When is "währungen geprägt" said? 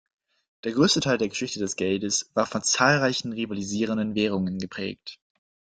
4.15-5.19